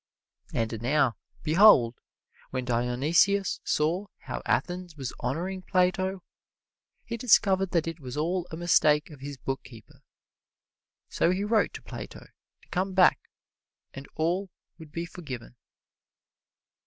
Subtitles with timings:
[0.51, 1.99] And now behold,
[2.49, 6.23] when Dionysius saw how Athens was honoring Plato,
[7.05, 10.01] he discovered that it was all a mistake of his bookkeeper,
[11.07, 12.25] so he wrote to Plato
[12.63, 13.19] to come back
[13.93, 15.55] and all would be forgiven.